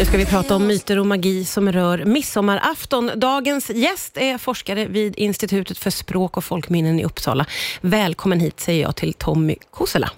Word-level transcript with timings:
Nu 0.00 0.06
ska 0.06 0.16
vi 0.16 0.26
prata 0.26 0.56
om 0.56 0.66
myter 0.66 0.98
och 0.98 1.06
magi 1.06 1.44
som 1.44 1.72
rör 1.72 2.04
midsommarafton. 2.04 3.10
Dagens 3.16 3.70
gäst 3.70 4.16
är 4.16 4.38
forskare 4.38 4.86
vid 4.86 5.16
Institutet 5.16 5.78
för 5.78 5.90
språk 5.90 6.36
och 6.36 6.44
folkminnen 6.44 7.00
i 7.00 7.04
Uppsala. 7.04 7.46
Välkommen 7.80 8.40
hit 8.40 8.60
säger 8.60 8.82
jag 8.82 8.96
till 8.96 9.12
Tommy 9.12 9.56
Kosela. 9.70 10.10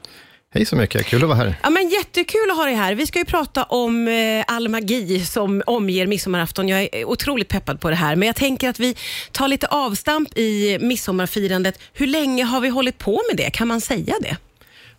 Hej 0.55 0.67
så 0.67 0.77
mycket, 0.77 1.07
kul 1.07 1.23
att 1.23 1.29
vara 1.29 1.39
här. 1.39 1.59
Ja, 1.63 1.71
men 1.71 1.89
jättekul 1.89 2.51
att 2.51 2.57
ha 2.57 2.65
dig 2.65 2.75
här. 2.75 2.95
Vi 2.95 3.07
ska 3.07 3.19
ju 3.19 3.25
prata 3.25 3.65
om 3.65 4.09
eh, 4.09 4.45
all 4.47 4.69
magi 4.69 5.25
som 5.25 5.63
omger 5.67 6.07
midsommarafton. 6.07 6.69
Jag 6.69 6.83
är 6.83 7.05
otroligt 7.05 7.49
peppad 7.49 7.81
på 7.81 7.91
det 7.91 7.97
här, 7.97 8.17
men 8.17 8.27
jag 8.27 8.37
tänker 8.37 8.69
att 8.69 8.81
vi 8.81 8.97
tar 9.33 9.49
lite 9.49 9.67
avstamp 9.67 10.39
i 10.39 10.79
midsommarfirandet. 10.81 11.79
Hur 11.93 12.07
länge 12.07 12.45
har 12.45 12.61
vi 12.61 12.69
hållit 12.69 12.99
på 12.99 13.23
med 13.31 13.37
det? 13.37 13.51
Kan 13.51 13.69
man 13.69 13.81
säga 13.81 14.15
det? 14.21 14.37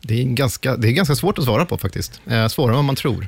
Det 0.06 0.22
är 0.22 0.24
ganska, 0.24 0.78
det 0.78 0.88
är 0.88 0.92
ganska 0.92 1.16
svårt 1.16 1.38
att 1.38 1.44
svara 1.44 1.66
på 1.66 1.78
faktiskt. 1.78 2.22
Eh, 2.26 2.48
svårare 2.48 2.72
än 2.72 2.76
vad 2.76 2.86
man 2.86 2.96
tror. 2.96 3.28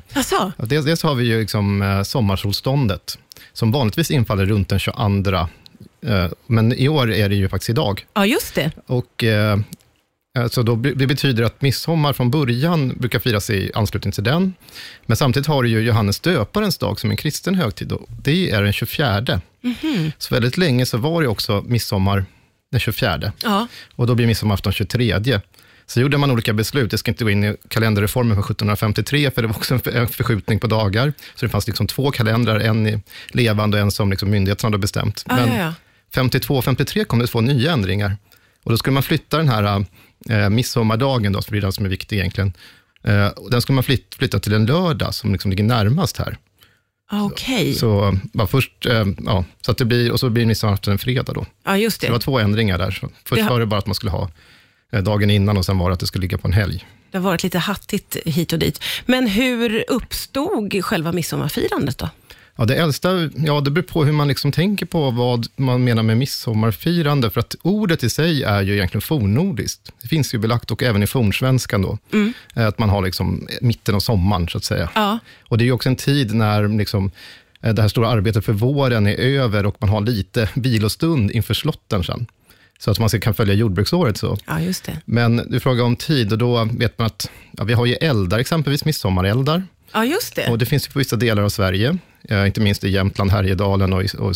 Dels, 0.56 0.84
dels 0.86 1.02
har 1.02 1.14
vi 1.14 1.24
ju 1.24 1.40
liksom, 1.40 1.82
eh, 1.82 2.02
sommarsolståndet, 2.02 3.18
som 3.52 3.72
vanligtvis 3.72 4.10
infaller 4.10 4.46
runt 4.46 4.68
den 4.68 4.78
22. 4.78 5.48
Eh, 6.06 6.28
men 6.46 6.72
i 6.72 6.88
år 6.88 7.12
är 7.12 7.28
det 7.28 7.34
ju 7.34 7.48
faktiskt 7.48 7.70
idag. 7.70 8.06
Ja, 8.14 8.26
just 8.26 8.54
det. 8.54 8.70
Och, 8.86 9.24
alltså 10.38 10.62
då, 10.62 10.76
det 10.76 11.06
betyder 11.06 11.44
att 11.44 11.62
midsommar 11.62 12.12
från 12.12 12.30
början 12.30 12.88
brukar 12.98 13.18
firas 13.18 13.50
i 13.50 13.70
anslutning 13.74 14.12
till 14.12 14.24
den. 14.24 14.54
Men 15.06 15.16
samtidigt 15.16 15.46
har 15.46 15.62
du 15.62 15.68
ju 15.68 15.80
Johannes 15.80 16.20
döparens 16.20 16.78
dag 16.78 17.00
som 17.00 17.10
en 17.10 17.16
kristen 17.16 17.54
högtid. 17.54 17.92
Och 17.92 18.08
det 18.22 18.50
är 18.50 18.62
den 18.62 18.72
24. 18.72 19.40
Mhm. 19.60 20.12
Så 20.18 20.34
väldigt 20.34 20.56
länge 20.56 20.86
så 20.86 20.98
var 20.98 21.22
det 21.22 21.28
också 21.28 21.64
midsommar 21.66 22.24
den 22.70 22.80
24. 22.80 23.32
Ja. 23.42 23.66
Och 23.94 24.06
då 24.06 24.14
blir 24.14 24.26
midsommarafton 24.26 24.72
23. 24.72 25.40
Så 25.86 26.00
gjorde 26.00 26.18
man 26.18 26.30
olika 26.30 26.52
beslut. 26.52 26.92
Jag 26.92 26.98
ska 26.98 27.10
inte 27.10 27.24
gå 27.24 27.30
in 27.30 27.44
i 27.44 27.56
kalenderreformen 27.68 28.34
från 28.36 28.44
1753, 28.44 29.30
för 29.30 29.42
det 29.42 29.48
var 29.48 29.54
också 29.56 29.74
en 29.74 29.80
för- 29.80 29.90
en 29.90 30.08
förskjutning 30.08 30.58
på 30.60 30.66
dagar. 30.66 31.12
Så 31.34 31.46
det 31.46 31.50
fanns 31.50 31.66
liksom 31.66 31.86
två 31.86 32.10
kalendrar, 32.10 32.60
en 32.60 33.02
levande 33.28 33.76
och 33.76 33.82
en 33.82 33.90
som 33.90 34.10
liksom 34.10 34.30
myndigheterna 34.30 34.66
hade 34.66 34.78
bestämt. 34.78 35.24
Ja, 35.28 35.36
Men 35.36 35.48
ja, 35.48 35.58
ja. 35.58 35.74
52 36.14 36.56
och 36.56 36.64
53 36.64 37.04
kom 37.04 37.18
det 37.18 37.26
två 37.26 37.40
nya 37.40 37.72
ändringar. 37.72 38.16
Och 38.64 38.70
då 38.70 38.76
skulle 38.78 38.94
man 38.94 39.02
flytta 39.02 39.36
den 39.36 39.48
här 39.48 39.84
eh, 40.30 40.48
midsommardagen, 40.50 41.32
då, 41.32 41.42
för 41.42 41.52
det 41.52 41.58
är 41.58 41.62
den 41.62 41.72
som 41.72 41.84
är 41.84 41.88
viktig 41.88 42.16
egentligen. 42.18 42.52
Eh, 43.04 43.28
den 43.50 43.62
skulle 43.62 43.74
man 43.74 43.84
flyt, 43.84 44.14
flytta 44.14 44.38
till 44.38 44.52
en 44.52 44.66
lördag 44.66 45.14
som 45.14 45.32
liksom 45.32 45.50
ligger 45.50 45.64
närmast 45.64 46.16
här. 46.16 46.36
Ah, 47.10 47.22
Okej. 47.22 47.74
Så, 47.74 48.18
bara 48.32 48.46
först, 48.46 48.86
eh, 48.86 49.04
ja, 49.24 49.44
så 49.60 49.70
att 49.70 49.78
det 49.78 49.84
blir, 49.84 50.12
och 50.12 50.20
så 50.20 50.30
blir 50.30 50.46
midsommarafton 50.46 50.92
en 50.92 50.98
fredag 50.98 51.32
då. 51.32 51.46
Ja, 51.64 51.76
just 51.78 52.00
Det 52.00 52.08
var 52.10 52.18
det. 52.18 52.24
två 52.24 52.38
ändringar 52.38 52.78
där. 52.78 52.90
Så 52.90 53.08
först 53.24 53.34
Det 53.38 53.42
har- 53.42 53.50
var 53.50 53.60
det 53.60 53.66
bara 53.66 53.78
att 53.78 53.86
man 53.86 53.94
skulle 53.94 54.10
ha 54.10 54.30
dagen 54.90 55.30
innan 55.30 55.56
och 55.56 55.64
sen 55.64 55.78
var 55.78 55.90
det 55.90 55.94
att 55.94 56.00
det 56.00 56.06
skulle 56.06 56.22
ligga 56.22 56.38
på 56.38 56.48
en 56.48 56.52
helg. 56.52 56.86
Det 57.10 57.18
har 57.18 57.24
varit 57.24 57.42
lite 57.42 57.58
hattigt 57.58 58.16
hit 58.24 58.52
och 58.52 58.58
dit. 58.58 58.82
Men 59.06 59.26
hur 59.26 59.84
uppstod 59.88 60.84
själva 60.84 61.12
midsommarfirandet 61.12 61.98
då? 61.98 62.08
Ja, 62.58 62.64
det 62.64 62.74
äldsta, 62.74 63.30
ja 63.34 63.60
det 63.60 63.70
beror 63.70 63.82
på 63.82 64.04
hur 64.04 64.12
man 64.12 64.28
liksom 64.28 64.52
tänker 64.52 64.86
på 64.86 65.10
vad 65.10 65.46
man 65.56 65.84
menar 65.84 66.02
med 66.02 66.16
midsommarfirande, 66.18 67.30
för 67.30 67.40
att 67.40 67.56
ordet 67.62 68.04
i 68.04 68.10
sig 68.10 68.42
är 68.42 68.62
ju 68.62 68.74
egentligen 68.74 69.02
fornnordiskt. 69.02 69.92
Det 70.02 70.08
finns 70.08 70.34
ju 70.34 70.38
belagt, 70.38 70.70
och 70.70 70.82
även 70.82 71.02
i 71.02 71.06
fornsvenskan 71.06 71.82
då, 71.82 71.98
eh, 72.56 72.66
att 72.66 72.78
man 72.78 72.88
har 72.88 73.02
liksom 73.02 73.48
mitten 73.60 73.94
av 73.94 74.00
sommaren, 74.00 74.48
så 74.48 74.58
att 74.58 74.64
säga. 74.64 74.90
Ja. 74.94 75.18
Och 75.48 75.58
det 75.58 75.64
är 75.64 75.66
ju 75.66 75.72
också 75.72 75.88
en 75.88 75.96
tid 75.96 76.34
när 76.34 76.78
liksom, 76.78 77.10
eh, 77.62 77.74
det 77.74 77.82
här 77.82 77.88
stora 77.88 78.08
arbetet 78.08 78.44
för 78.44 78.52
våren 78.52 79.06
är 79.06 79.16
över 79.16 79.66
och 79.66 79.76
man 79.78 79.90
har 79.90 80.00
lite 80.00 80.48
vilostund 80.54 81.30
inför 81.30 81.54
slotten 81.54 82.04
sen. 82.04 82.26
Så 82.78 82.90
att 82.90 82.98
man 82.98 83.08
ska- 83.08 83.20
kan 83.20 83.34
följa 83.34 83.54
jordbruksåret 83.54 84.16
så. 84.16 84.36
Ja, 84.46 84.60
just 84.60 84.84
det. 84.84 85.00
Men 85.04 85.36
du 85.36 85.60
frågar 85.60 85.84
om 85.84 85.96
tid 85.96 86.32
och 86.32 86.38
då 86.38 86.64
vet 86.64 86.98
man 86.98 87.06
att 87.06 87.30
ja, 87.52 87.64
vi 87.64 87.72
har 87.72 87.86
ju 87.86 87.94
eldar, 87.94 88.38
exempelvis 88.38 88.84
midsommareldar. 88.84 89.62
Ja, 89.92 90.04
just 90.04 90.34
det. 90.36 90.48
Och 90.50 90.58
det 90.58 90.66
finns 90.66 90.88
ju 90.88 90.92
på 90.92 90.98
vissa 90.98 91.16
delar 91.16 91.42
av 91.42 91.48
Sverige, 91.48 91.98
eh, 92.28 92.46
inte 92.46 92.60
minst 92.60 92.84
i 92.84 92.88
Jämtland, 92.90 93.30
Härjedalen 93.30 93.92
och, 93.92 94.04
i, 94.04 94.08
och 94.18 94.34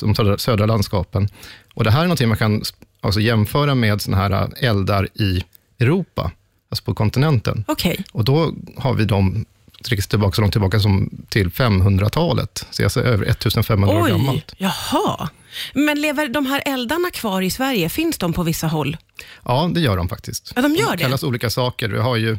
de 0.00 0.14
södra, 0.14 0.38
södra 0.38 0.66
landskapen. 0.66 1.28
Och 1.74 1.84
det 1.84 1.90
här 1.90 2.00
är 2.00 2.04
någonting 2.04 2.28
man 2.28 2.38
kan 2.38 2.62
alltså 3.00 3.20
jämföra 3.20 3.74
med 3.74 4.02
såna 4.02 4.16
här 4.16 4.30
eh, 4.30 4.48
eldar 4.68 5.08
i 5.14 5.44
Europa, 5.78 6.30
alltså 6.70 6.84
på 6.84 6.94
kontinenten. 6.94 7.64
Okej. 7.68 8.04
Och 8.12 8.24
då 8.24 8.54
har 8.76 8.94
vi 8.94 9.04
dem 9.04 9.44
sträcker 9.84 10.02
sig 10.02 10.10
tillbaka 10.10 10.34
så 10.34 10.40
långt 10.40 10.52
tillbaka 10.52 10.80
som 10.80 11.10
till 11.28 11.48
500-talet, 11.48 12.66
så 12.70 12.84
alltså 12.84 13.00
över 13.00 13.26
1500 13.26 13.96
år 13.96 14.04
Oj, 14.04 14.10
gammalt. 14.10 14.54
jaha. 14.56 15.28
Men 15.74 16.00
lever 16.00 16.28
de 16.28 16.46
här 16.46 16.62
eldarna 16.66 17.10
kvar 17.10 17.42
i 17.42 17.50
Sverige? 17.50 17.88
Finns 17.88 18.18
de 18.18 18.32
på 18.32 18.42
vissa 18.42 18.66
håll? 18.66 18.96
Ja, 19.44 19.70
det 19.74 19.80
gör 19.80 19.96
de 19.96 20.08
faktiskt. 20.08 20.52
Ja, 20.56 20.62
de 20.62 20.74
gör 20.74 20.96
det? 20.96 21.02
kallas 21.02 21.22
olika 21.22 21.50
saker. 21.50 21.88
Vi 21.88 21.98
har 21.98 22.16
ju 22.16 22.38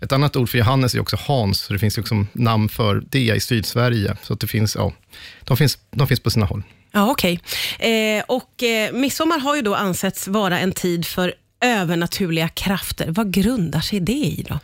ett 0.00 0.12
annat 0.12 0.36
ord 0.36 0.48
för 0.48 0.58
Johannes 0.58 0.94
är 0.94 1.00
också 1.00 1.16
Hans, 1.20 1.60
så 1.60 1.72
det 1.72 1.78
finns 1.78 1.98
också 1.98 2.26
namn 2.32 2.68
för 2.68 3.02
det 3.10 3.34
i 3.36 3.40
Sydsverige. 3.40 4.16
Så 4.22 4.34
det 4.34 4.46
finns, 4.46 4.74
ja, 4.74 4.92
de, 5.44 5.56
finns, 5.56 5.78
de 5.90 6.06
finns 6.06 6.20
på 6.20 6.30
sina 6.30 6.46
håll. 6.46 6.62
Ja, 6.92 7.10
okej. 7.10 7.40
Eh, 7.78 8.24
och 8.28 8.62
eh, 8.62 8.92
midsommar 8.92 9.38
har 9.38 9.56
ju 9.56 9.62
då 9.62 9.74
ansetts 9.74 10.28
vara 10.28 10.58
en 10.58 10.72
tid 10.72 11.06
för 11.06 11.34
övernaturliga 11.60 12.48
krafter. 12.48 13.06
Vad 13.10 13.32
grundar 13.32 13.80
sig 13.80 14.00
det 14.00 14.12
i 14.12 14.46
då? 14.48 14.58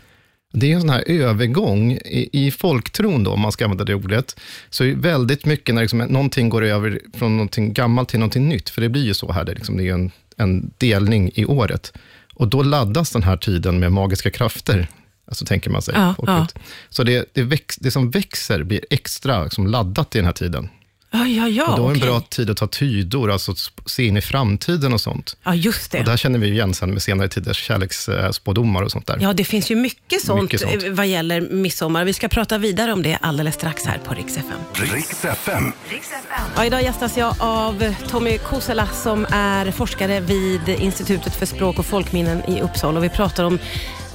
Det 0.52 0.72
är 0.72 0.74
en 0.74 0.80
sån 0.80 0.90
här 0.90 1.04
övergång 1.06 1.92
i, 1.92 2.28
i 2.32 2.50
folktron, 2.50 3.24
då, 3.24 3.30
om 3.30 3.40
man 3.40 3.52
ska 3.52 3.64
använda 3.64 3.84
det 3.84 3.94
ordet, 3.94 4.40
så 4.70 4.84
är 4.84 4.94
väldigt 4.94 5.44
mycket 5.44 5.74
när 5.74 5.82
liksom 5.82 5.98
någonting 5.98 6.48
går 6.48 6.64
över 6.64 7.00
från 7.14 7.36
någonting 7.36 7.72
gammalt 7.72 8.08
till 8.08 8.18
någonting 8.18 8.48
nytt, 8.48 8.68
för 8.70 8.80
det 8.80 8.88
blir 8.88 9.04
ju 9.04 9.14
så 9.14 9.32
här, 9.32 9.44
det, 9.44 9.54
liksom, 9.54 9.76
det 9.76 9.88
är 9.88 9.94
en, 9.94 10.10
en 10.36 10.70
delning 10.78 11.30
i 11.34 11.44
året. 11.44 11.92
Och 12.34 12.48
då 12.48 12.62
laddas 12.62 13.10
den 13.10 13.22
här 13.22 13.36
tiden 13.36 13.80
med 13.80 13.92
magiska 13.92 14.30
krafter, 14.30 14.88
alltså 15.26 15.44
tänker 15.44 15.70
man 15.70 15.82
sig. 15.82 15.94
Ja, 15.96 16.14
folket. 16.16 16.58
Så 16.88 17.02
det, 17.02 17.30
det, 17.32 17.42
väx, 17.42 17.76
det 17.76 17.90
som 17.90 18.10
växer 18.10 18.62
blir 18.62 18.80
extra 18.90 19.44
liksom, 19.44 19.66
laddat 19.66 20.14
i 20.14 20.18
den 20.18 20.26
här 20.26 20.32
tiden. 20.32 20.68
Ja, 21.10 21.26
ja, 21.26 21.48
ja. 21.48 21.66
och 21.72 21.76
då 21.78 21.82
är 21.88 21.88
det 21.88 21.94
en 21.94 21.96
okej. 22.02 22.08
bra 22.10 22.20
tid 22.20 22.50
att 22.50 22.56
ta 22.56 22.66
tydor, 22.66 23.30
alltså 23.30 23.52
att 23.52 23.58
se 23.86 24.06
in 24.06 24.16
i 24.16 24.20
framtiden 24.20 24.92
och 24.92 25.00
sånt. 25.00 25.36
Ja, 25.44 25.54
just 25.54 25.90
det. 25.90 25.98
Och 25.98 26.04
det 26.04 26.10
här 26.10 26.16
känner 26.18 26.38
vi 26.38 26.46
ju 26.46 26.52
igen 26.52 26.74
sen 26.74 26.90
med 26.90 27.02
senare 27.02 27.28
tiders 27.28 27.56
kärleksspådomar 27.62 28.82
och 28.82 28.90
sånt 28.90 29.06
där. 29.06 29.18
Ja, 29.20 29.32
det 29.32 29.44
finns 29.44 29.70
ju 29.70 29.76
mycket 29.76 30.22
sånt, 30.24 30.42
Mycket 30.42 30.60
sånt. 30.60 30.84
eh, 30.84 30.90
vad 30.90 31.06
gäller 31.06 31.40
midsommar. 31.40 32.04
Vi 32.04 32.12
ska 32.12 32.28
prata 32.28 32.58
vidare 32.58 32.92
om 32.92 33.02
det 33.02 33.18
alldeles 33.20 33.54
strax 33.54 33.84
här 33.84 33.98
på 33.98 34.14
Rix 34.14 34.36
FM. 34.36 34.92
Riks 34.92 35.24
FM. 35.24 35.72
Ja, 36.56 36.64
idag 36.64 36.82
gästas 36.82 37.16
jag 37.16 37.34
av 37.38 37.94
Tommy 38.08 38.38
Kosela 38.38 38.86
som 38.86 39.26
är 39.30 39.70
forskare 39.70 40.20
vid 40.20 40.68
Institutet 40.68 41.34
för 41.36 41.46
språk 41.46 41.78
och 41.78 41.86
folkminnen 41.86 42.42
i 42.50 42.60
Uppsala. 42.60 42.98
Och 42.98 43.04
vi 43.04 43.08
pratar 43.08 43.44
om 43.44 43.58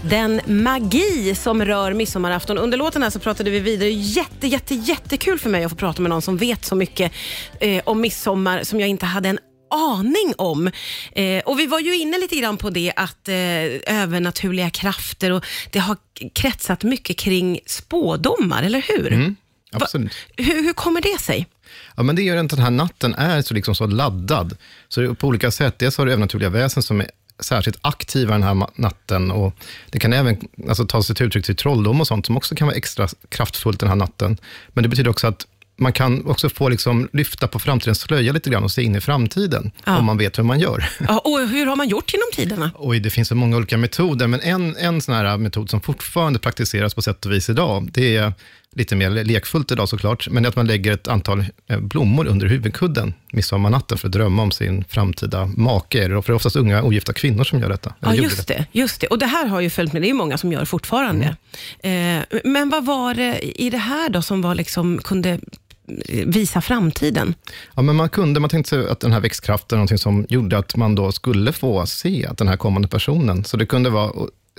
den 0.10 0.42
magi 0.46 1.36
som 1.36 1.66
rör 1.66 1.94
midsommarafton. 1.94 2.58
Under 2.58 2.78
låten 2.78 3.04
här 3.04 3.10
så 3.10 3.20
pratade 3.20 3.50
vi 3.50 3.60
vidare. 3.60 3.90
Jätte, 3.90 4.48
jätte, 4.48 4.76
jättekul 4.76 5.40
för 5.40 5.50
mig 5.50 5.64
att 5.64 5.72
få 5.72 5.78
prata 5.78 6.02
med 6.02 6.10
någon 6.10 6.22
som 6.22 6.38
vet 6.38 6.66
så 6.66 6.76
mycket 6.76 7.12
eh, 7.60 7.82
om 7.86 8.02
midsommar 8.02 8.64
som 8.64 8.80
jag 8.80 8.90
inte 8.90 9.06
hade 9.06 9.30
en 9.30 9.40
aning 9.70 10.34
om. 10.38 10.72
Eh, 11.12 11.44
och 11.46 11.60
Vi 11.60 11.68
var 11.68 11.80
ju 11.80 11.96
inne 11.96 12.18
lite 12.18 12.36
grann 12.36 12.58
på 12.58 12.70
det 12.70 12.94
att 12.96 13.28
eh, 13.28 13.36
övernaturliga 14.02 14.70
krafter 14.70 15.32
och 15.32 15.46
det 15.72 15.80
har 15.80 15.98
kretsat 16.34 16.84
mycket 16.84 17.18
kring 17.18 17.60
spådomar, 17.66 18.64
eller 18.64 18.86
hur? 18.88 19.14
Mm, 19.14 19.36
absolut. 19.72 20.14
Hur, 20.38 20.64
hur 20.64 20.74
kommer 20.74 21.02
det 21.02 21.22
sig? 21.22 21.48
Ja, 21.96 22.04
men 22.04 22.16
det 22.16 22.22
gör 22.24 22.38
att 22.38 22.50
den 22.50 22.60
här 22.60 22.72
natten 22.72 23.14
är 23.14 23.42
så, 23.42 23.54
liksom 23.54 23.76
så 23.76 23.88
laddad. 23.88 24.58
Så 24.88 25.16
på 25.16 25.28
olika 25.28 25.52
sätt. 25.52 25.80
Dels 25.80 25.98
har 25.98 26.06
du 26.06 26.12
övernaturliga 26.12 26.50
väsen 26.50 26.84
som 26.84 27.02
är 27.02 27.10
särskilt 27.40 27.78
aktiva 27.82 28.32
den 28.34 28.44
här 28.44 28.68
natten. 28.76 29.32
Och 29.32 29.54
det 29.90 30.00
kan 30.00 30.14
även 30.14 30.38
alltså, 30.70 30.86
ta 30.86 31.04
sig 31.04 31.16
till 31.16 31.26
uttryck 31.26 31.46
till 31.46 31.56
trolldom 31.56 32.02
och 32.02 32.08
sånt, 32.08 32.26
som 32.26 32.38
också 32.38 32.56
kan 32.56 32.68
vara 32.68 32.78
extra 32.78 33.08
kraftfullt 33.30 33.80
den 33.80 33.90
här 33.90 33.96
natten. 33.96 34.38
Men 34.74 34.84
det 34.84 34.90
betyder 34.90 35.10
också 35.10 35.28
att 35.28 35.48
man 35.76 35.94
kan 35.94 36.26
också 36.26 36.50
få 36.50 36.70
liksom 36.70 37.10
lyfta 37.14 37.48
på 37.48 37.60
framtidens 37.60 38.00
slöja 38.00 38.32
lite 38.34 38.50
grann 38.50 38.64
och 38.64 38.72
se 38.72 38.82
in 38.84 38.96
i 38.96 39.02
framtiden, 39.02 39.72
Ja. 39.86 39.98
om 39.98 40.06
man 40.06 40.18
vet 40.18 40.38
hur 40.40 40.44
man 40.44 40.60
gör. 40.60 40.90
Ja, 41.08 41.18
och 41.20 41.40
hur 41.48 41.66
har 41.66 41.76
man 41.76 41.90
gjort 41.90 42.14
genom 42.14 42.28
tiderna? 42.34 42.72
Oj, 42.76 43.00
det 43.00 43.10
finns 43.10 43.28
så 43.28 43.36
många 43.36 43.58
olika 43.58 43.78
metoder, 43.78 44.28
men 44.28 44.42
en, 44.42 44.76
en 44.78 45.02
sån 45.02 45.16
här 45.16 45.38
metod 45.38 45.70
som 45.70 45.82
fortfarande 45.82 46.40
praktiseras 46.40 46.94
på 46.94 47.02
sätt 47.02 47.26
och 47.26 47.32
vis 47.32 47.50
idag, 47.50 47.90
det 47.94 48.16
är 48.18 48.34
lite 48.76 48.96
mer 48.96 49.10
lekfullt 49.10 49.72
idag 49.72 49.90
såklart, 49.90 50.28
men 50.30 50.46
att 50.46 50.56
man 50.56 50.68
lägger 50.68 50.92
ett 50.92 51.08
antal 51.08 51.46
eh, 51.68 51.80
blommor 51.80 52.28
under 52.28 52.48
huvudkudden 52.48 53.14
midsommarnatten 53.34 53.98
för 53.98 54.08
att 54.08 54.12
drömma 54.12 54.44
om 54.44 54.52
sin 54.52 54.84
framtida 54.84 55.46
make. 55.46 56.02
För 56.02 56.10
det 56.10 56.30
är 56.30 56.32
oftast 56.32 56.56
unga 56.56 56.84
ogifta 56.84 57.14
kvinnor 57.14 57.44
som 57.44 57.60
gör 57.60 57.70
detta. 57.70 57.94
Ja, 58.00 58.16
just 58.16 58.48
det, 58.48 58.66
just 58.72 59.02
det. 59.02 59.08
Och 59.08 59.20
det 59.20 59.26
här 59.26 59.46
har 59.46 59.62
ju 59.62 59.70
följt 59.70 59.94
med, 59.94 60.02
det 60.02 60.10
är 60.10 60.14
många 60.14 60.38
som 60.38 60.52
gör 60.52 60.66
fortfarande. 60.66 61.36
Mm. 61.84 62.24
Eh, 62.32 62.40
men 62.44 62.70
vad 62.70 62.86
var 62.86 63.14
det 63.14 63.62
i 63.62 63.70
det 63.70 63.78
här 63.78 64.10
då 64.10 64.22
som 64.22 64.42
var 64.42 64.56
liksom, 64.56 64.98
kunde 64.98 65.40
visa 66.26 66.62
framtiden? 66.62 67.36
Ja, 67.76 67.82
men 67.82 67.96
man 67.96 68.10
kunde, 68.10 68.40
man 68.40 68.50
tänkte 68.50 68.70
sig 68.70 68.90
att 68.90 69.00
den 69.00 69.12
här 69.12 69.20
växtkraften 69.20 69.78
någonting 69.78 69.98
som 69.98 70.26
gjorde 70.30 70.58
att 70.58 70.76
man 70.76 70.96
då 70.96 71.12
skulle 71.12 71.54
få 71.54 71.86
se 71.86 72.26
att 72.26 72.38
den 72.38 72.48
här 72.48 72.58
kommande 72.58 72.88
personen, 72.88 73.44
så 73.44 73.58
det 73.58 73.66
kunde 73.66 73.90
vara, 73.90 74.12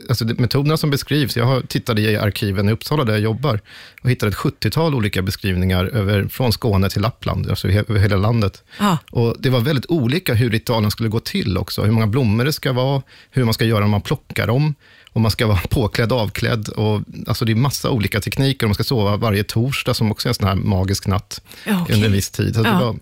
alltså 0.09 0.25
metoderna 0.25 0.77
som 0.77 0.91
beskrivs, 0.91 1.37
jag 1.37 1.45
har 1.45 1.61
tittade 1.61 2.01
i 2.03 2.17
arkiven 2.17 2.69
i 2.69 2.73
Uppsala 2.73 3.05
där 3.05 3.13
jag 3.13 3.23
jobbar 3.23 3.61
och 4.03 4.11
hittade 4.11 4.31
ett 4.33 4.39
70-tal 4.39 4.95
olika 4.95 5.23
beskrivningar 5.23 5.85
över, 5.85 6.29
från 6.29 6.53
Skåne 6.53 6.91
till 6.91 7.03
Lappland, 7.03 7.51
alltså 7.51 7.69
över 7.69 7.99
hela 7.99 8.17
landet. 8.17 8.63
Ja. 8.81 8.99
Och 9.11 9.37
det 9.39 9.51
var 9.51 9.61
väldigt 9.61 9.87
olika 9.89 10.35
hur 10.35 10.51
ritualen 10.51 10.91
skulle 10.91 11.09
gå 11.09 11.21
till 11.21 11.59
också, 11.59 11.83
hur 11.83 11.93
många 11.93 12.07
blommor 12.07 12.45
det 12.45 12.53
ska 12.53 12.73
vara, 12.73 13.03
hur 13.31 13.45
man 13.45 13.55
ska 13.55 13.65
göra 13.65 13.81
när 13.81 13.87
man 13.87 14.01
plockar 14.01 14.47
dem, 14.47 14.75
om 15.13 15.23
man 15.23 15.31
ska 15.31 15.47
vara 15.47 15.59
påklädd, 15.71 16.13
avklädd. 16.13 16.69
Och, 16.69 17.01
alltså 17.27 17.45
det 17.45 17.53
är 17.53 17.57
massa 17.57 17.91
olika 17.91 18.21
tekniker. 18.21 18.67
Man 18.67 18.75
ska 18.75 18.85
sova 18.85 19.17
varje 19.17 19.45
torsdag, 19.45 19.95
som 19.95 20.11
också 20.11 20.29
är 20.29 20.31
en 20.31 20.35
sån 20.35 20.49
här 20.49 20.55
magisk 20.55 21.07
natt 21.07 21.41
okej. 21.67 21.95
under 21.95 22.07
en 22.07 22.13
viss 22.13 22.31
tid. 22.31 22.55
Så 22.55 22.61
Ja. 22.61 22.71
det, 22.73 22.85
var, 22.85 22.97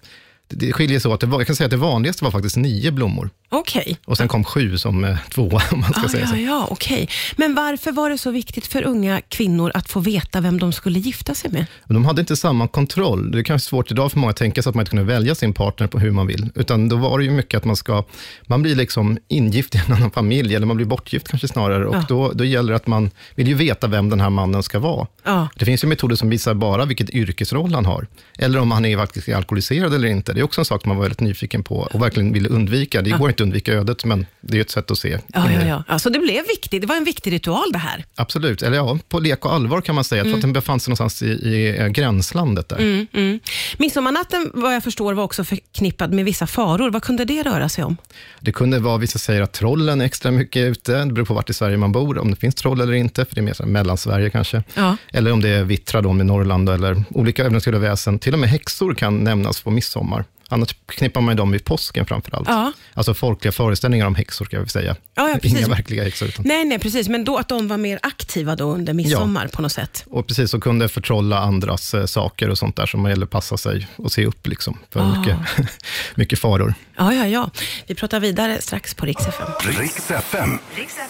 det, 0.57 0.73
skiljer 0.73 1.01
sig 1.01 1.11
åt. 1.11 1.23
Jag 1.23 1.47
kan 1.47 1.57
säga 1.57 1.65
att 1.67 1.71
det 1.71 1.77
vanligaste 1.77 2.25
var 2.25 2.31
faktiskt 2.31 2.57
nio 2.57 2.91
blommor. 2.93 3.31
Okej. 3.51 3.97
Och 4.05 4.17
sen 4.17 4.29
kom 4.29 4.45
sju 4.45 4.79
som 4.79 5.05
eh, 5.05 5.17
tvåa, 5.35 5.63
om 5.73 5.81
man 5.81 5.93
ska 5.93 6.03
Ah, 6.05 6.09
säga 6.09 6.23
ja, 6.23 6.29
så. 6.31 6.37
ja, 6.37 6.67
okej. 6.71 7.09
Men 7.37 7.55
varför 7.55 7.93
var 7.93 8.11
det 8.11 8.19
så 8.19 8.31
viktigt 8.31 8.67
för 8.67 8.83
unga 8.83 9.21
kvinnor 9.21 9.71
att 9.75 9.89
få 9.91 10.01
veta 10.01 10.41
vem 10.41 10.59
de 10.59 10.73
skulle 10.73 10.99
gifta 10.99 11.35
sig 11.35 11.51
med? 11.51 11.67
De 11.89 12.05
hade 12.05 12.21
inte 12.21 12.37
samma 12.37 12.69
kontroll. 12.69 13.31
Det 13.31 13.39
är 13.39 13.43
kanske 13.43 13.69
svårt 13.69 13.91
idag 13.91 14.13
för 14.13 14.19
många 14.19 14.31
att 14.31 14.37
tänka 14.37 14.63
sig 14.63 14.71
att 14.71 14.75
man 14.75 14.83
inte 14.83 14.91
kunde 14.91 15.05
välja 15.05 15.35
sin 15.35 15.53
partner 15.55 15.87
på 15.87 15.99
hur 15.99 16.11
man 16.11 16.27
vill. 16.27 16.51
Utan 16.55 16.89
då 16.89 16.97
var 16.97 17.19
det 17.19 17.25
ju 17.25 17.31
mycket 17.31 17.59
att 17.59 17.65
man 17.65 17.77
ska, 17.77 18.05
man 18.47 18.63
blir 18.63 18.75
liksom 18.75 19.19
ingift 19.29 19.75
i 19.75 19.79
en 19.87 19.93
annan 19.97 20.11
familj, 20.11 20.55
eller 20.55 20.67
man 20.67 20.77
blir 20.77 20.87
bortgift 20.87 21.29
kanske 21.29 21.49
snarare. 21.49 21.87
Och 21.87 21.95
Ja. 21.97 22.05
då, 22.09 22.33
då 22.33 22.45
gäller 22.45 22.71
det 22.73 22.77
att 22.77 22.87
man 22.87 23.11
vill 23.35 23.49
ju 23.49 23.55
veta 23.55 23.87
vem 23.87 24.11
den 24.11 24.21
här 24.21 24.31
mannen 24.31 24.63
ska 24.63 24.79
vara. 24.79 25.07
Ja. 25.25 25.49
Det 25.57 25.65
finns 25.65 25.85
ju 25.85 25.89
metoder 25.89 26.17
som 26.17 26.31
visar 26.31 26.55
bara 26.55 26.85
vilket 26.85 27.11
yrkesroll 27.11 27.75
han 27.75 27.87
har. 27.87 28.07
Eller 28.39 28.59
om 28.59 28.71
han 28.71 28.85
är 28.85 28.97
faktiskt 28.97 29.29
alkoholiserad 29.29 29.95
eller 29.95 30.09
inte. 30.09 30.33
Det 30.33 30.42
är 30.43 30.45
också 30.45 30.61
en 30.61 30.65
sak 30.65 30.85
man 30.85 30.97
var 30.97 31.03
väldigt 31.03 31.21
nyfiken 31.21 31.63
på 31.63 31.77
och 31.77 32.03
verkligen 32.03 32.33
ville 32.33 32.49
undvika. 32.49 33.03
Det 33.03 33.11
går 33.11 33.29
inte 33.29 33.43
att 33.43 33.47
undvika 33.47 33.73
ödet, 33.73 34.05
men 34.05 34.27
det 34.41 34.57
är 34.57 34.61
ett 34.61 34.71
sätt 34.71 34.91
att 34.91 34.99
se. 34.99 35.09
Ja, 35.09 35.51
ja, 35.53 35.61
det. 35.61 35.67
ja. 35.67 35.85
Alltså 35.89 36.11
det 36.11 36.19
blev 36.19 36.47
viktigt. 36.47 36.81
Det 36.81 36.87
var 36.87 36.97
en 36.97 37.05
viktig 37.05 37.33
ritual 37.33 37.73
det 37.73 37.79
här. 37.79 38.05
Absolut, 38.15 38.63
eller 38.63 38.77
ja, 38.77 38.99
på 39.09 39.19
lek 39.19 39.45
och 39.45 39.53
allvar 39.53 39.81
kan 39.81 39.95
man 39.95 40.05
säga. 40.05 40.19
Jag 40.19 40.27
tror 40.27 40.37
att 40.37 40.43
den 40.43 40.53
befann 40.53 40.81
sig 40.81 40.91
någonstans 40.91 41.23
i, 41.23 41.27
i 41.27 41.79
eh, 41.79 41.89
gränslandet 41.89 42.69
där. 42.69 42.77
Mm, 42.77 43.07
mm. 43.13 43.41
Midsommarnatten, 43.79 44.51
vad 44.55 44.75
jag 44.75 44.85
förstår, 44.85 45.15
var 45.15 45.25
också 45.25 45.45
förknippad 45.45 46.13
med 46.13 46.25
vissa 46.25 46.47
faror. 46.47 46.91
Vad 46.91 47.03
kunde 47.03 47.25
det 47.25 47.43
röra 47.43 47.69
sig 47.69 47.85
om? 47.85 47.97
Det 48.41 48.53
kunde 48.53 48.79
vara, 48.79 48.99
vissa 48.99 49.19
säger 49.19 49.43
att 49.43 49.53
trollen 49.53 50.01
är 50.01 50.05
extra 50.05 50.31
mycket 50.31 50.71
ute. 50.71 51.05
Det 51.05 51.13
beror 51.13 51.27
på 51.27 51.35
vart 51.35 51.51
i 51.51 51.55
Sverige 51.55 51.77
man 51.77 51.93
bor, 51.93 52.19
om 52.19 52.31
det 52.31 52.37
finns 52.37 52.55
troll 52.55 52.81
eller 52.81 52.93
inte, 52.93 53.25
för 53.25 53.35
det 53.35 53.41
är 53.41 53.43
mer 53.43 53.67
mellansverige 53.67 54.31
kanske. 54.31 54.63
Ja. 54.75 54.97
Eller 55.13 55.33
om 55.33 55.41
det 55.41 55.49
är 55.49 55.65
vittra 55.65 56.01
då 56.01 56.13
med 56.13 56.27
Norrland, 56.27 56.69
eller 56.69 57.05
olika 57.11 57.43
övernaturliga 57.43 57.81
väsen. 57.81 58.19
Till 58.19 58.33
och 58.33 58.39
med 58.39 58.49
häxor 58.49 58.95
kan 58.95 59.25
nämnas 59.25 59.61
på 59.61 59.71
midsommar. 59.71 60.25
Annars 60.53 60.77
knippar 60.87 61.21
man 61.21 61.35
ju 61.35 61.37
dem 61.37 61.51
vid 61.51 61.65
påsken 61.65 62.07
framför 62.07 62.37
allt. 62.37 62.49
Ja. 62.49 62.73
Alltså 62.95 63.15
folkliga 63.15 63.53
föreställningar 63.53 64.07
om 64.07 64.15
häxor, 64.15 64.45
ska 64.45 64.57
jag 64.57 64.71
säga. 64.71 64.97
Ja, 65.15 65.29
ja, 65.29 65.35
precis. 65.43 65.59
Inga 65.59 65.69
verkliga 65.69 66.05
häxor. 66.05 66.29
Utan. 66.29 66.45
Nej, 66.49 66.65
nej, 66.65 66.79
precis. 66.79 67.09
Men 67.09 67.25
då 67.25 67.39
att 67.39 67.49
de 67.49 67.69
var 67.69 67.77
mer 67.77 67.99
aktiva 68.03 68.57
då 68.57 68.65
under 68.65 68.93
midsommar 68.93 69.49
på 69.49 69.63
något 69.63 69.73
sätt. 69.73 70.05
Och 70.11 70.27
precis, 70.27 70.51
så 70.51 70.61
kunde 70.61 70.89
förtrolla 70.89 71.39
andras 71.39 71.95
eh, 71.95 72.07
saker 72.07 72.51
och 72.51 72.59
sånt 72.59 72.77
där, 72.77 72.87
som 72.87 73.05
gäller 73.09 73.25
att 73.25 73.31
passa 73.31 73.57
sig 73.57 73.89
och 73.97 74.13
se 74.13 74.27
upp 74.27 74.47
liksom, 74.47 74.79
för 74.91 75.01
Ah. 75.01 75.19
mycket, 75.19 75.37
mycket 76.15 76.39
faror. 76.39 76.75
Ja, 76.97 77.15
ja, 77.15 77.27
ja. 77.27 77.51
Vi 77.87 77.95
pratar 77.95 78.21
vidare 78.21 78.61
strax 78.61 78.95
på 78.95 79.07
Rix 79.07 79.27
FM. 79.27 79.49
Riks 79.79 80.11
FM. 80.11 80.59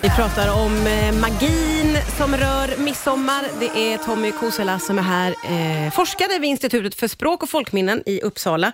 Vi 0.02 0.10
pratar 0.10 0.52
om 0.64 0.86
eh, 0.86 1.12
magin 1.20 1.98
som 2.18 2.36
rör 2.36 2.76
midsommar. 2.78 3.44
Det 3.60 3.92
är 3.92 3.98
Tommy 3.98 4.32
Kosela 4.32 4.78
som 4.78 4.98
är 4.98 5.02
här, 5.02 5.30
eh, 5.86 5.92
forskare 5.92 6.38
vid 6.38 6.50
Institutet 6.50 6.94
för 6.94 7.08
språk 7.08 7.42
och 7.42 7.50
folkminnen 7.50 8.02
i 8.06 8.20
Uppsala. 8.20 8.72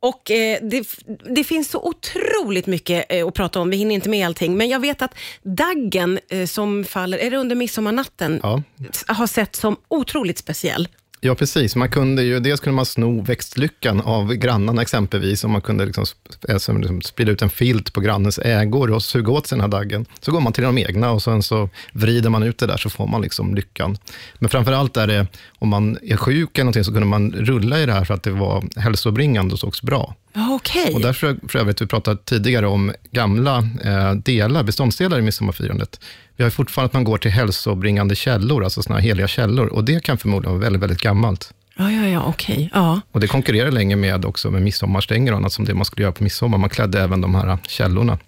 Och 0.00 0.30
eh, 0.30 0.58
det, 0.62 0.88
det 1.34 1.44
finns 1.44 1.70
så 1.70 1.82
otroligt 1.82 2.66
mycket 2.66 3.06
eh, 3.12 3.26
att 3.26 3.34
prata 3.34 3.60
om, 3.60 3.70
vi 3.70 3.76
hinner 3.76 3.94
inte 3.94 4.08
med 4.08 4.26
allting, 4.26 4.56
men 4.56 4.68
jag 4.68 4.80
vet 4.80 5.02
att 5.02 5.14
daggen 5.42 6.18
eh, 6.30 6.46
som 6.46 6.84
faller, 6.84 7.18
är 7.18 7.30
det 7.30 7.36
under 7.36 7.56
midsommarnatten, 7.56 8.40
Ja. 8.42 8.62
har 9.06 9.26
sett 9.26 9.56
som 9.56 9.76
otroligt 9.88 10.38
speciell. 10.38 10.88
Ja, 11.20 11.34
precis. 11.34 11.76
Man 11.76 11.90
kunde 11.90 12.22
ju, 12.22 12.40
dels 12.40 12.60
kunde 12.60 12.76
man 12.76 12.86
sno 12.86 13.22
växtlyckan 13.22 14.00
av 14.00 14.34
grannarna 14.34 14.82
exempelvis, 14.82 15.44
och 15.44 15.50
man 15.50 15.60
kunde 15.60 15.86
liksom, 15.86 16.04
eh, 16.48 16.78
liksom 16.78 17.02
sprida 17.02 17.32
ut 17.32 17.42
en 17.42 17.50
filt 17.50 17.92
på 17.92 18.00
grannens 18.00 18.38
ägor 18.38 18.90
och 18.90 19.02
suga 19.02 19.32
åt 19.32 19.46
sig 19.46 19.56
den 19.56 19.60
här 19.60 19.78
daggen. 19.78 20.06
Så 20.20 20.32
går 20.32 20.40
man 20.40 20.52
till 20.52 20.64
de 20.64 20.78
egna 20.78 21.10
och 21.10 21.22
sen 21.22 21.42
så 21.42 21.70
vrider 21.92 22.30
man 22.30 22.42
ut 22.42 22.58
det 22.58 22.66
där, 22.66 22.76
så 22.76 22.90
får 22.90 23.06
man 23.06 23.22
liksom 23.22 23.54
lyckan. 23.54 23.96
Men 24.38 24.50
framför 24.50 24.72
allt 24.72 24.96
är 24.96 25.06
det, 25.06 25.26
om 25.58 25.68
man 25.68 25.98
är 26.02 26.16
sjuk 26.16 26.58
eller 26.58 26.64
någonting, 26.64 26.84
så 26.84 26.92
kunde 26.92 27.06
man 27.06 27.32
rulla 27.32 27.80
i 27.80 27.86
det 27.86 27.92
här 27.92 28.04
för 28.04 28.14
att 28.14 28.22
det 28.22 28.30
var 28.30 28.64
hälsobringande 28.76 29.52
och 29.52 29.58
sågs 29.58 29.82
bra. 29.82 30.14
Okej. 30.34 30.94
Och 30.94 31.00
därför, 31.00 31.36
för 31.48 31.58
övrigt, 31.58 31.82
vi 31.82 31.86
pratade 31.86 32.16
tidigare 32.24 32.66
om 32.66 32.92
gamla 33.10 33.58
eh, 33.84 34.12
delar, 34.12 34.62
beståndsdelar 34.62 35.18
i 35.18 35.22
midsommarfirandet. 35.22 36.00
Vi 36.36 36.44
har 36.44 36.50
fortfarande 36.50 36.86
att 36.86 36.92
man 36.92 37.04
går 37.04 37.18
till 37.18 37.30
hälsobringande 37.30 38.14
källor, 38.14 38.64
alltså 38.64 38.82
såna 38.82 38.98
här 38.98 39.02
heliga 39.02 39.28
källor, 39.28 39.66
och 39.66 39.84
det 39.84 40.04
kan 40.04 40.18
förmodligen 40.18 40.52
vara 40.52 40.62
väldigt, 40.62 40.82
väldigt 40.82 41.00
gammalt. 41.00 41.54
Ja, 41.76 41.90
ja, 41.90 42.08
ja, 42.08 42.22
okej. 42.26 42.70
Ja. 42.74 43.00
Och 43.12 43.20
det 43.20 43.26
konkurrerar 43.26 43.70
länge 43.70 43.96
med 43.96 44.24
också 44.24 44.50
med 44.50 44.62
midsommarstänger 44.62 45.32
och 45.32 45.38
annat 45.38 45.52
som 45.52 45.64
det 45.64 45.74
man 45.74 45.84
skulle 45.84 46.02
göra 46.02 46.12
på 46.12 46.22
midsommar. 46.22 46.58
Man 46.58 46.70
klädde 46.70 47.00
även 47.00 47.20
de 47.20 47.34
här 47.34 47.58
källorna. 47.66 48.18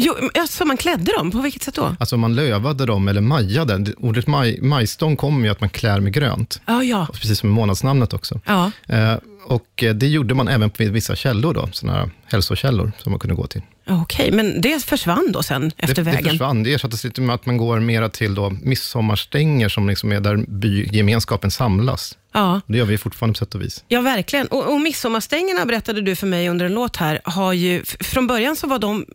Jo, 0.00 0.14
alltså 0.38 0.64
man 0.64 0.76
klädde 0.76 1.12
dem, 1.18 1.30
på 1.30 1.40
vilket 1.40 1.62
sätt 1.62 1.74
då? 1.74 1.96
Alltså 2.00 2.16
man 2.16 2.34
lövade 2.34 2.86
dem 2.86 3.08
eller 3.08 3.20
majade. 3.20 3.78
Det- 3.78 3.94
Ordet 3.98 4.26
maj, 4.26 4.60
majstång 4.60 5.16
kommer 5.16 5.44
ju 5.44 5.50
att 5.52 5.60
man 5.60 5.70
klär 5.70 6.00
med 6.00 6.12
grönt, 6.12 6.60
Ja, 6.66 6.82
ja. 6.84 7.06
precis 7.12 7.38
som 7.38 7.50
månadsnamnet 7.50 8.12
också. 8.12 8.40
ja. 8.46 8.70
Eh, 8.86 9.14
och 9.46 9.82
eh, 9.82 9.94
det 9.94 10.06
gjorde 10.06 10.34
man 10.34 10.48
även 10.48 10.70
på 10.70 10.84
vissa 10.84 11.16
källor, 11.16 11.54
då, 11.54 11.68
såna 11.72 11.92
här 11.92 12.10
hälsokällor 12.26 12.92
som 12.98 13.12
man 13.12 13.18
kunde 13.18 13.34
gå 13.36 13.46
till. 13.46 13.62
Okej, 13.90 14.30
men 14.32 14.60
det 14.60 14.84
försvann 14.84 15.32
då 15.32 15.42
sen 15.42 15.70
efter 15.76 15.94
det, 15.94 16.02
vägen? 16.02 16.22
Det 16.24 16.30
försvann. 16.30 16.62
Det 16.62 16.74
ersattes 16.74 17.04
lite 17.04 17.20
med 17.20 17.34
att 17.34 17.46
man 17.46 17.56
går 17.56 17.80
mera 17.80 18.08
till 18.08 18.34
då 18.34 18.50
midsommarstänger 18.62 19.68
som 19.68 19.88
liksom 19.88 20.12
är 20.12 20.20
där 20.20 20.36
bygemenskapen 20.48 21.50
samlas. 21.50 22.16
Ja. 22.38 22.60
Det 22.66 22.78
gör 22.78 22.84
vi 22.84 22.98
fortfarande 22.98 23.32
på 23.32 23.38
sätt 23.38 23.54
och 23.54 23.62
vis. 23.62 23.84
Ja, 23.88 24.00
verkligen. 24.00 24.46
Och, 24.46 24.72
och 24.72 24.80
midsommarstängerna, 24.80 25.66
berättade 25.66 26.00
du 26.00 26.16
för 26.16 26.26
mig 26.26 26.48
under 26.48 26.66
en 26.66 26.74
låt 26.74 26.96
här, 26.96 27.20
har 27.24 27.52
ju, 27.52 27.84
från 27.84 28.26
början 28.26 28.56
så 28.56 28.66
var 28.66 28.78
de 28.78 29.06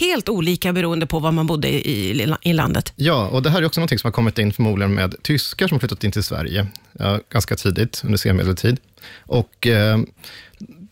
helt 0.00 0.28
olika 0.28 0.72
beroende 0.72 1.06
på 1.06 1.18
var 1.18 1.32
man 1.32 1.46
bodde 1.46 1.68
i, 1.68 2.12
i, 2.12 2.34
i 2.42 2.52
landet. 2.52 2.92
Ja, 2.96 3.28
och 3.28 3.42
det 3.42 3.50
här 3.50 3.62
är 3.62 3.66
också 3.66 3.80
något 3.80 3.90
som 3.90 4.08
har 4.08 4.12
kommit 4.12 4.38
in 4.38 4.52
förmodligen 4.52 4.94
med 4.94 5.22
tyskar 5.22 5.68
som 5.68 5.80
flyttat 5.80 6.04
in 6.04 6.12
till 6.12 6.22
Sverige 6.22 6.66
ja, 6.92 7.20
ganska 7.30 7.56
tidigt, 7.56 8.02
under 8.04 8.18
senmedeltid. 8.18 8.78
Och 9.16 9.66
eh, 9.66 9.98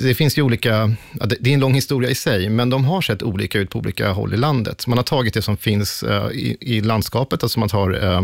det 0.04 0.14
finns 0.14 0.38
ju 0.38 0.42
olika, 0.42 0.92
det, 1.12 1.50
är 1.50 1.54
en 1.54 1.60
lång 1.60 1.74
historia 1.74 2.10
i 2.10 2.14
sig, 2.14 2.48
men 2.48 2.70
de 2.70 2.84
har 2.84 3.00
sett 3.00 3.22
olika 3.22 3.58
ut 3.58 3.70
på 3.70 3.78
olika 3.78 4.10
håll 4.10 4.34
i 4.34 4.36
landet. 4.36 4.86
Man 4.86 4.98
har 4.98 5.02
tagit 5.02 5.34
det 5.34 5.42
som 5.42 5.56
finns 5.56 6.02
eh, 6.02 6.30
i, 6.30 6.56
i 6.60 6.80
landskapet, 6.80 7.42
alltså 7.42 7.60
man 7.60 7.68
tar 7.68 8.04
eh, 8.04 8.22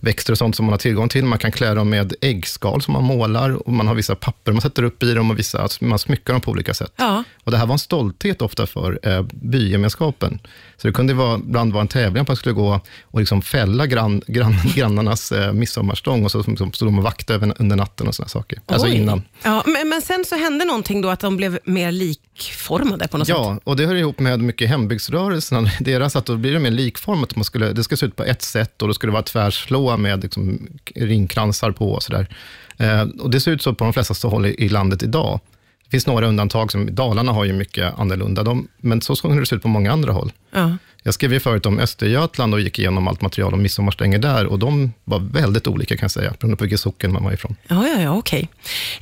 växter 0.00 0.32
och 0.32 0.38
sånt 0.38 0.56
som 0.56 0.66
man 0.66 0.72
har 0.72 0.78
tillgång 0.78 1.08
till. 1.08 1.24
Man 1.24 1.38
kan 1.38 1.52
klä 1.52 1.74
dem 1.74 1.90
med 1.90 2.14
äggskal 2.20 2.82
som 2.82 2.92
man 2.92 3.04
målar 3.04 3.68
och 3.68 3.72
man 3.72 3.86
har 3.86 3.94
vissa 3.94 4.14
papper 4.14 4.52
man 4.52 4.60
sätter 4.60 4.82
upp 4.82 5.02
i 5.02 5.14
dem 5.14 5.30
och 5.30 5.38
vissa, 5.38 5.68
man 5.80 5.98
smyckar 5.98 6.32
dem 6.32 6.40
på 6.40 6.50
olika 6.50 6.74
sätt. 6.74 6.92
Ja. 6.96 7.24
Och 7.44 7.50
det 7.50 7.58
här 7.58 7.66
var 7.66 7.72
en 7.72 7.78
stolthet 7.78 8.42
ofta 8.42 8.66
för 8.66 8.98
eh, 9.02 9.22
bygemenskapen. 9.32 10.38
Så 10.76 10.86
det 10.86 10.92
kunde 10.92 11.14
vara, 11.14 11.38
ibland 11.38 11.72
vara 11.72 11.80
en 11.80 11.88
tävling 11.88 12.22
att 12.22 12.28
man 12.28 12.36
skulle 12.36 12.54
gå 12.54 12.80
och 13.02 13.18
liksom 13.18 13.42
fälla 13.42 13.86
grann, 13.86 14.22
grann, 14.26 14.54
grannarnas 14.74 15.32
eh, 15.32 15.52
midsommarstång 15.52 16.24
och 16.24 16.30
så 16.30 16.42
liksom, 16.42 16.72
stod 16.72 16.88
de 16.88 16.98
och 16.98 17.04
vaktade 17.04 17.34
över- 17.34 17.54
under 17.58 17.76
natten 17.76 18.08
och 18.08 18.14
sådana 18.14 18.28
saker. 18.28 18.60
Alltså 18.66 18.86
Oj. 18.86 18.94
innan. 18.94 19.22
Ja, 19.42 19.62
men, 19.66 19.88
men 19.88 20.02
sen 20.02 20.24
så 20.24 20.36
hände 20.36 20.64
någonting 20.64 21.00
då, 21.00 21.10
att 21.18 21.22
de 21.22 21.36
blev 21.36 21.58
mer 21.64 21.92
likformade 21.92 23.08
på 23.08 23.18
något 23.18 23.26
sätt. 23.26 23.36
Ja, 23.36 23.58
och 23.64 23.76
det 23.76 23.86
hör 23.86 23.94
ihop 23.94 24.18
med 24.18 24.40
mycket 24.40 24.68
hembygdsrörelsen. 24.68 25.68
Deras 25.80 26.16
att 26.16 26.26
då 26.26 26.36
blir 26.36 26.52
det 26.52 26.58
mer 26.58 26.70
likformat. 26.70 27.36
Man 27.36 27.44
skulle, 27.44 27.72
det 27.72 27.84
ska 27.84 27.96
se 27.96 28.06
ut 28.06 28.16
på 28.16 28.24
ett 28.24 28.42
sätt 28.42 28.82
och 28.82 28.88
då 28.88 28.94
skulle 28.94 29.10
det 29.10 29.12
vara 29.12 29.22
tvärslå 29.22 29.96
med 29.96 30.22
liksom, 30.22 30.68
ringkransar 30.94 31.70
på 31.70 31.92
och 31.92 32.02
sådär. 32.02 32.28
Eh, 32.76 33.02
och 33.02 33.30
det 33.30 33.40
ser 33.40 33.50
ut 33.52 33.62
så 33.62 33.74
på 33.74 33.84
de 33.84 33.92
flesta 33.92 34.28
håll 34.28 34.46
i, 34.46 34.64
i 34.64 34.68
landet 34.68 35.02
idag. 35.02 35.40
Det 35.88 35.90
finns 35.90 36.06
några 36.06 36.26
undantag, 36.26 36.72
som 36.72 36.94
Dalarna 36.94 37.32
har 37.32 37.44
ju 37.44 37.52
mycket 37.52 37.98
annorlunda, 37.98 38.42
de, 38.42 38.68
men 38.78 39.00
så 39.00 39.16
skulle 39.16 39.34
det 39.34 39.52
ut 39.52 39.62
på 39.62 39.68
många 39.68 39.92
andra 39.92 40.12
håll. 40.12 40.32
Ja. 40.50 40.76
Jag 41.02 41.14
skrev 41.14 41.32
ju 41.32 41.40
förut 41.40 41.66
om 41.66 41.78
Östergötland 41.78 42.54
och 42.54 42.60
gick 42.60 42.78
igenom 42.78 43.08
allt 43.08 43.20
material 43.20 43.54
om 43.54 43.62
midsommarstänger 43.62 44.18
där 44.18 44.46
och 44.46 44.58
de 44.58 44.92
var 45.04 45.18
väldigt 45.18 45.66
olika 45.66 45.96
kan 45.96 46.04
jag 46.04 46.10
säga, 46.10 46.34
beroende 46.38 46.56
på 46.56 46.64
vilken 46.64 46.78
socken 46.78 47.12
man 47.12 47.24
var 47.24 47.32
ifrån. 47.32 47.56
Ja, 47.68 47.88
ja, 47.88 48.02
ja 48.02 48.16
okej. 48.16 48.48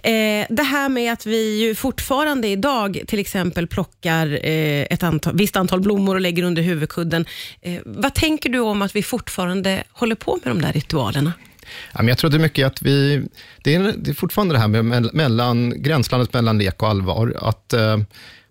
Eh, 0.02 0.46
det 0.50 0.62
här 0.62 0.88
med 0.88 1.12
att 1.12 1.26
vi 1.26 1.60
ju 1.60 1.74
fortfarande 1.74 2.48
idag 2.48 3.00
till 3.06 3.18
exempel 3.18 3.66
plockar 3.66 4.46
eh, 4.46 4.82
ett 4.90 5.02
antal, 5.02 5.36
visst 5.36 5.56
antal 5.56 5.80
blommor 5.80 6.14
och 6.14 6.20
lägger 6.20 6.42
under 6.42 6.62
huvudkudden. 6.62 7.26
Eh, 7.60 7.80
vad 7.84 8.14
tänker 8.14 8.48
du 8.48 8.58
om 8.58 8.82
att 8.82 8.96
vi 8.96 9.02
fortfarande 9.02 9.84
håller 9.92 10.14
på 10.14 10.38
med 10.44 10.56
de 10.56 10.62
där 10.62 10.72
ritualerna? 10.72 11.32
Jag 12.02 12.18
tror 12.18 12.30
det 12.30 12.36
är 12.36 12.40
mycket 12.40 12.66
att 12.66 12.82
vi, 12.82 13.22
det 13.62 13.74
är, 13.74 13.94
det 13.98 14.10
är 14.10 14.14
fortfarande 14.14 14.54
det 14.54 14.58
här 14.58 14.68
med 14.68 14.84
mell- 14.84 15.10
mellan, 15.12 15.82
gränslandet 15.82 16.32
mellan 16.32 16.58
lek 16.58 16.82
och 16.82 16.88
allvar, 16.88 17.34
att 17.40 17.72
eh, 17.72 17.98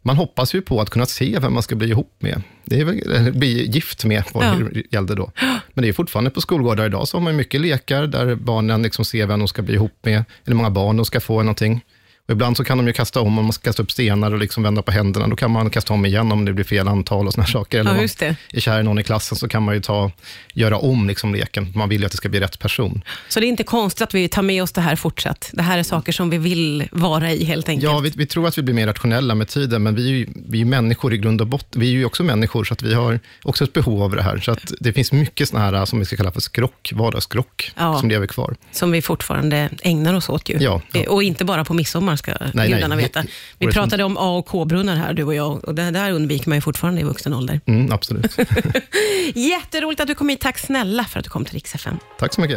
man 0.01 0.17
hoppas 0.17 0.55
ju 0.55 0.61
på 0.61 0.81
att 0.81 0.89
kunna 0.89 1.05
se 1.05 1.39
vem 1.39 1.53
man 1.53 1.63
ska 1.63 1.75
bli 1.75 1.89
ihop 1.89 2.15
med. 2.19 2.41
Det 2.65 2.79
är 2.79 2.85
väl, 2.85 3.33
bli 3.33 3.65
gift 3.71 4.05
med, 4.05 4.23
vad 4.33 4.45
Ja. 4.45 4.55
det 4.73 4.83
gällde 4.91 5.15
då. 5.15 5.31
Men 5.73 5.81
det 5.81 5.87
är 5.89 5.93
fortfarande 5.93 6.29
på 6.31 6.41
skolgårdar 6.41 6.85
idag, 6.85 7.07
så 7.07 7.17
har 7.17 7.21
man 7.23 7.35
mycket 7.35 7.61
lekar 7.61 8.07
där 8.07 8.35
barnen 8.35 8.81
liksom 8.81 9.05
ser 9.05 9.25
vem 9.25 9.39
de 9.39 9.47
ska 9.47 9.61
bli 9.61 9.73
ihop 9.73 9.97
med, 10.01 10.23
eller 10.45 10.55
många 10.55 10.69
barn 10.69 10.97
de 10.97 11.05
ska 11.05 11.19
få 11.19 11.37
någonting. 11.37 11.81
Och 12.27 12.31
ibland 12.31 12.57
så 12.57 12.63
kan 12.63 12.77
de 12.77 12.87
ju 12.87 12.93
kasta 12.93 13.19
om, 13.21 13.37
om 13.39 13.45
man 13.45 13.53
ska 13.53 13.63
kasta 13.63 13.83
upp 13.83 13.91
stenar 13.91 14.31
och 14.33 14.39
liksom 14.39 14.63
vända 14.63 14.81
på 14.81 14.91
händerna, 14.91 15.27
då 15.27 15.35
kan 15.35 15.51
man 15.51 15.69
kasta 15.69 15.93
om 15.93 16.05
igen 16.05 16.31
om 16.31 16.45
det 16.45 16.53
blir 16.53 16.65
fel 16.65 16.87
antal 16.87 17.27
och 17.27 17.33
såna 17.33 17.47
saker. 17.47 17.79
Eller 17.79 17.95
Ja, 17.95 18.01
just 18.01 18.19
det. 18.19 18.35
är 18.53 18.59
kär 18.59 18.79
i 18.79 18.83
någon 18.83 18.99
i 18.99 19.03
klassen 19.03 19.37
så 19.37 19.47
kan 19.47 19.63
man 19.63 19.75
ju 19.75 19.81
ta, 19.81 20.11
göra 20.53 20.77
om 20.77 21.07
liksom 21.07 21.33
leken. 21.35 21.71
Man 21.75 21.89
vill 21.89 21.99
ju 21.99 22.05
att 22.05 22.11
det 22.11 22.17
ska 22.17 22.29
bli 22.29 22.39
rätt 22.39 22.59
person. 22.59 23.01
Så 23.29 23.39
det 23.39 23.45
är 23.45 23.47
inte 23.47 23.63
konstigt 23.63 24.01
att 24.01 24.13
vi 24.13 24.27
tar 24.27 24.41
med 24.41 24.63
oss 24.63 24.71
det 24.71 24.81
här 24.81 24.95
fortsatt. 24.95 25.49
Det 25.53 25.61
här 25.63 25.77
är 25.77 25.83
saker 25.83 26.11
som 26.11 26.29
vi 26.29 26.37
vill 26.37 26.87
vara 26.91 27.31
i 27.31 27.43
helt 27.45 27.69
enkelt. 27.69 27.91
Ja, 27.91 27.99
vi, 27.99 28.13
vi 28.15 28.25
tror 28.25 28.47
att 28.47 28.57
vi 28.57 28.61
blir 28.61 28.75
mer 28.75 28.87
rationella 28.87 29.35
med 29.35 29.47
tiden, 29.47 29.83
men 29.83 29.95
vi 29.95 30.05
är 30.09 30.13
ju 30.13 30.27
vi 30.49 30.61
är 30.61 30.65
människor 30.65 31.13
i 31.13 31.17
grund 31.17 31.41
och 31.41 31.47
botten. 31.47 31.81
Vi 31.81 31.87
är 31.87 31.91
ju 31.91 32.05
också 32.05 32.23
människor, 32.23 32.63
så 32.63 32.73
att 32.73 32.81
vi 32.83 32.93
har 32.93 33.19
också 33.43 33.63
ett 33.63 33.73
behov 33.73 34.03
av 34.03 34.11
det 34.15 34.21
här. 34.21 34.37
Så 34.39 34.51
att 34.51 34.71
det 34.79 34.93
finns 34.93 35.11
mycket 35.11 35.49
såna 35.49 35.63
här, 35.63 35.85
som 35.85 35.99
vi 35.99 36.05
ska 36.05 36.15
kalla 36.15 36.31
för 36.31 36.41
skrock, 36.41 36.91
vardagsskrock, 36.95 37.71
Ja. 37.77 37.99
som 37.99 38.09
lever 38.09 38.27
kvar. 38.27 38.55
Som 38.71 38.91
vi 38.91 39.01
fortfarande 39.01 39.69
ägnar 39.81 40.13
oss 40.13 40.29
åt 40.29 40.49
ju. 40.49 40.57
Ja, 40.59 40.81
ja. 40.93 41.09
Och 41.09 41.23
inte 41.23 41.45
bara 41.45 41.65
på 41.65 41.73
midsommar 41.73 42.14
ska 42.17 42.33
nej. 42.53 42.69
gudarna 42.69 42.95
veta. 42.95 43.23
Vi 43.59 43.67
pratade 43.67 44.03
om 44.03 44.17
A 44.17 44.37
och 44.37 44.45
K-brunnar 44.45 44.95
här, 44.95 45.13
du 45.13 45.23
och 45.23 45.35
jag, 45.35 45.65
och 45.65 45.75
det 45.75 45.91
där 45.91 46.11
undviker 46.11 46.49
man 46.49 46.57
ju 46.57 46.61
fortfarande 46.61 47.01
i 47.01 47.03
vuxen 47.03 47.33
ålder. 47.33 47.61
Mm, 47.65 47.91
absolut. 47.91 48.37
Jätteroligt 49.35 50.01
att 50.01 50.07
du 50.07 50.15
kom 50.15 50.29
hit. 50.29 50.41
Tack 50.41 50.57
snälla 50.57 51.03
för 51.03 51.19
att 51.19 51.23
du 51.23 51.29
kom 51.29 51.45
till 51.45 51.53
Rix 51.53 51.75
FM. 51.75 51.97
Tack 52.19 52.33
så 52.33 52.41
mycket. 52.41 52.53